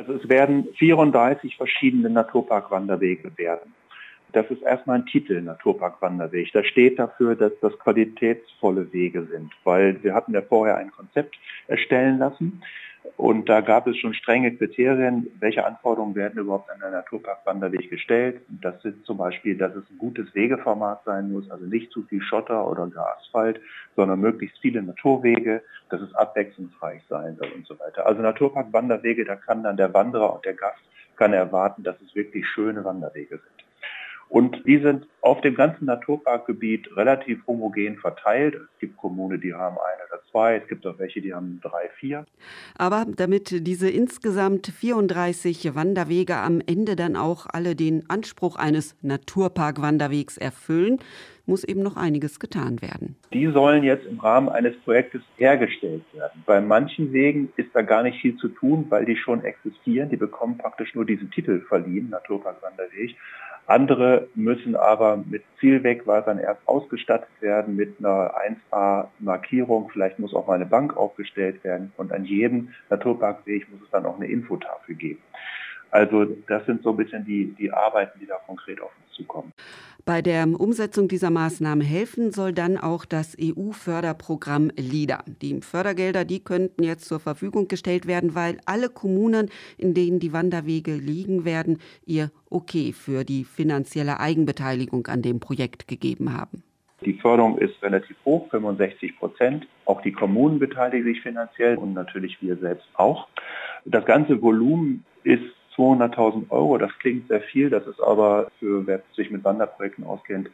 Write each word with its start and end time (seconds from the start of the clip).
Also 0.00 0.14
es 0.14 0.26
werden 0.30 0.66
34 0.78 1.58
verschiedene 1.58 2.08
Naturpark-Wanderwege 2.08 3.36
werden. 3.36 3.74
Das 4.32 4.50
ist 4.50 4.62
erstmal 4.62 5.00
ein 5.00 5.04
Titel, 5.04 5.42
Naturpark-Wanderweg. 5.42 6.50
Da 6.54 6.64
steht 6.64 6.98
dafür, 6.98 7.36
dass 7.36 7.52
das 7.60 7.78
qualitätsvolle 7.78 8.90
Wege 8.94 9.26
sind, 9.30 9.52
weil 9.64 10.02
wir 10.02 10.14
hatten 10.14 10.32
ja 10.32 10.40
vorher 10.40 10.78
ein 10.78 10.90
Konzept 10.90 11.36
erstellen 11.68 12.16
lassen 12.16 12.62
und 13.20 13.50
da 13.50 13.60
gab 13.60 13.86
es 13.86 13.98
schon 13.98 14.14
strenge 14.14 14.56
Kriterien, 14.56 15.26
welche 15.40 15.66
Anforderungen 15.66 16.14
werden 16.14 16.40
überhaupt 16.40 16.70
an 16.70 16.82
einen 16.82 16.94
Naturpark-Wanderweg 16.94 17.90
gestellt. 17.90 18.40
Das 18.62 18.80
sind 18.80 19.04
zum 19.04 19.18
Beispiel, 19.18 19.58
dass 19.58 19.74
es 19.74 19.84
ein 19.90 19.98
gutes 19.98 20.34
Wegeformat 20.34 21.02
sein 21.04 21.30
muss, 21.30 21.50
also 21.50 21.66
nicht 21.66 21.92
zu 21.92 22.02
viel 22.04 22.22
Schotter 22.22 22.66
oder 22.66 22.86
gar 22.86 23.18
Asphalt, 23.18 23.60
sondern 23.94 24.20
möglichst 24.20 24.56
viele 24.60 24.82
Naturwege, 24.82 25.62
dass 25.90 26.00
es 26.00 26.14
abwechslungsreich 26.14 27.02
sein 27.10 27.36
soll 27.36 27.50
und 27.54 27.66
so 27.66 27.78
weiter. 27.78 28.06
Also 28.06 28.22
Naturpark-Wanderwege, 28.22 29.26
da 29.26 29.36
kann 29.36 29.64
dann 29.64 29.76
der 29.76 29.92
Wanderer 29.92 30.36
und 30.36 30.46
der 30.46 30.54
Gast 30.54 30.80
kann 31.16 31.34
erwarten, 31.34 31.82
dass 31.82 32.00
es 32.00 32.14
wirklich 32.14 32.48
schöne 32.48 32.82
Wanderwege 32.86 33.36
sind. 33.36 33.69
Und 34.30 34.62
die 34.64 34.78
sind 34.78 35.08
auf 35.22 35.40
dem 35.40 35.56
ganzen 35.56 35.86
Naturparkgebiet 35.86 36.96
relativ 36.96 37.44
homogen 37.48 37.98
verteilt. 37.98 38.54
Es 38.54 38.78
gibt 38.78 38.96
Kommunen, 38.96 39.40
die 39.40 39.52
haben 39.52 39.76
ein 39.76 40.08
oder 40.08 40.22
zwei, 40.30 40.54
es 40.54 40.68
gibt 40.68 40.86
auch 40.86 41.00
welche, 41.00 41.20
die 41.20 41.34
haben 41.34 41.60
drei, 41.60 41.90
vier. 41.98 42.24
Aber 42.78 43.06
damit 43.16 43.66
diese 43.66 43.90
insgesamt 43.90 44.68
34 44.68 45.74
Wanderwege 45.74 46.36
am 46.36 46.62
Ende 46.64 46.94
dann 46.94 47.16
auch 47.16 47.46
alle 47.52 47.74
den 47.74 48.08
Anspruch 48.08 48.54
eines 48.54 48.94
Naturpark-Wanderwegs 49.02 50.38
erfüllen, 50.38 51.00
muss 51.46 51.64
eben 51.64 51.82
noch 51.82 51.96
einiges 51.96 52.38
getan 52.38 52.80
werden. 52.80 53.16
Die 53.32 53.48
sollen 53.48 53.82
jetzt 53.82 54.06
im 54.06 54.20
Rahmen 54.20 54.48
eines 54.48 54.76
Projektes 54.84 55.22
hergestellt 55.38 56.04
werden. 56.12 56.44
Bei 56.46 56.60
manchen 56.60 57.12
Wegen 57.12 57.52
ist 57.56 57.70
da 57.74 57.82
gar 57.82 58.04
nicht 58.04 58.20
viel 58.20 58.36
zu 58.36 58.46
tun, 58.48 58.86
weil 58.90 59.04
die 59.04 59.16
schon 59.16 59.42
existieren. 59.42 60.08
Die 60.08 60.16
bekommen 60.16 60.56
praktisch 60.56 60.94
nur 60.94 61.04
diesen 61.04 61.32
Titel 61.32 61.60
verliehen, 61.62 62.10
Naturpark-Wanderweg. 62.10 63.16
Andere 63.70 64.26
müssen 64.34 64.74
aber 64.74 65.16
mit 65.16 65.44
Zielwegweisern 65.60 66.38
erst 66.38 66.66
ausgestattet 66.66 67.28
werden, 67.38 67.76
mit 67.76 68.00
einer 68.00 68.34
1A-Markierung. 68.72 69.90
Vielleicht 69.92 70.18
muss 70.18 70.34
auch 70.34 70.48
mal 70.48 70.54
eine 70.54 70.66
Bank 70.66 70.96
aufgestellt 70.96 71.62
werden. 71.62 71.92
Und 71.96 72.12
an 72.12 72.24
jedem 72.24 72.70
Naturparkweg 72.88 73.70
muss 73.70 73.82
es 73.82 73.90
dann 73.90 74.06
auch 74.06 74.16
eine 74.16 74.26
Infotafel 74.26 74.96
geben. 74.96 75.20
Also 75.90 76.24
das 76.46 76.64
sind 76.66 76.82
so 76.82 76.90
ein 76.90 76.96
bisschen 76.96 77.24
die, 77.24 77.54
die 77.58 77.72
Arbeiten, 77.72 78.18
die 78.20 78.26
da 78.26 78.36
konkret 78.46 78.80
auf 78.80 78.90
uns 79.04 79.16
zukommen. 79.16 79.52
Bei 80.04 80.22
der 80.22 80.46
Umsetzung 80.48 81.08
dieser 81.08 81.30
Maßnahmen 81.30 81.84
helfen 81.84 82.32
soll 82.32 82.52
dann 82.52 82.78
auch 82.78 83.04
das 83.04 83.36
EU-Förderprogramm 83.40 84.70
LIDA. 84.76 85.22
Die 85.42 85.60
Fördergelder, 85.60 86.24
die 86.24 86.42
könnten 86.42 86.82
jetzt 86.82 87.04
zur 87.04 87.20
Verfügung 87.20 87.68
gestellt 87.68 88.06
werden, 88.06 88.34
weil 88.34 88.58
alle 88.64 88.88
Kommunen, 88.88 89.50
in 89.76 89.94
denen 89.94 90.18
die 90.18 90.32
Wanderwege 90.32 90.94
liegen 90.94 91.44
werden, 91.44 91.78
ihr 92.06 92.30
Okay 92.48 92.92
für 92.92 93.24
die 93.24 93.44
finanzielle 93.44 94.18
Eigenbeteiligung 94.20 95.06
an 95.06 95.22
dem 95.22 95.38
Projekt 95.38 95.86
gegeben 95.86 96.36
haben. 96.36 96.62
Die 97.04 97.14
Förderung 97.14 97.58
ist 97.58 97.82
relativ 97.82 98.16
hoch, 98.24 98.48
65 98.50 99.18
Prozent. 99.18 99.66
Auch 99.84 100.02
die 100.02 100.12
Kommunen 100.12 100.58
beteiligen 100.58 101.04
sich 101.04 101.22
finanziell 101.22 101.76
und 101.76 101.94
natürlich 101.94 102.40
wir 102.42 102.56
selbst 102.56 102.88
auch. 102.94 103.28
Das 103.84 104.04
ganze 104.04 104.42
Volumen 104.42 105.04
ist 105.24 105.44
200.000 105.76 106.50
Euro, 106.50 106.78
das 106.78 106.90
klingt 106.98 107.28
sehr 107.28 107.40
viel, 107.40 107.70
das 107.70 107.86
ist 107.86 108.00
aber 108.00 108.50
für 108.58 108.86
wer 108.86 109.02
sich 109.14 109.30
mit 109.30 109.44
Wanderprojekten 109.44 110.04
auskennt, 110.04 110.50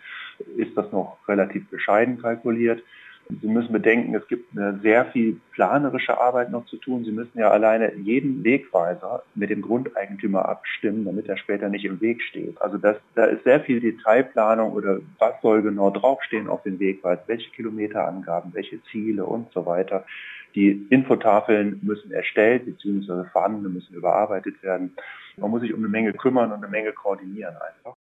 ist 0.56 0.76
das 0.76 0.90
noch 0.92 1.16
relativ 1.26 1.68
bescheiden 1.68 2.20
kalkuliert. 2.20 2.82
Sie 3.28 3.48
müssen 3.48 3.72
bedenken, 3.72 4.14
es 4.14 4.26
gibt 4.28 4.56
eine 4.56 4.78
sehr 4.82 5.06
viel 5.06 5.40
planerische 5.52 6.20
Arbeit 6.20 6.50
noch 6.50 6.64
zu 6.66 6.76
tun. 6.76 7.04
Sie 7.04 7.10
müssen 7.10 7.38
ja 7.38 7.50
alleine 7.50 7.92
jeden 7.96 8.44
Wegweiser 8.44 9.24
mit 9.34 9.50
dem 9.50 9.62
Grundeigentümer 9.62 10.48
abstimmen, 10.48 11.04
damit 11.04 11.28
er 11.28 11.36
später 11.36 11.68
nicht 11.68 11.84
im 11.84 12.00
Weg 12.00 12.22
steht. 12.22 12.60
Also 12.62 12.78
das, 12.78 12.96
da 13.16 13.24
ist 13.24 13.42
sehr 13.42 13.60
viel 13.60 13.80
Detailplanung 13.80 14.72
oder 14.72 15.00
was 15.18 15.34
soll 15.42 15.62
genau 15.62 15.90
draufstehen 15.90 16.48
auf 16.48 16.62
den 16.62 16.78
Wegweis, 16.78 17.18
welche 17.26 17.50
Kilometerangaben, 17.50 18.54
welche 18.54 18.80
Ziele 18.84 19.24
und 19.24 19.50
so 19.52 19.66
weiter. 19.66 20.04
Die 20.54 20.86
Infotafeln 20.90 21.80
müssen 21.82 22.12
erstellt 22.12 22.64
bzw. 22.64 23.28
vorhandene 23.32 23.68
müssen 23.68 23.94
überarbeitet 23.94 24.62
werden. 24.62 24.96
Man 25.36 25.50
muss 25.50 25.62
sich 25.62 25.74
um 25.74 25.80
eine 25.80 25.88
Menge 25.88 26.12
kümmern 26.12 26.52
und 26.52 26.62
eine 26.62 26.68
Menge 26.68 26.92
koordinieren 26.92 27.56
einfach. 27.56 27.95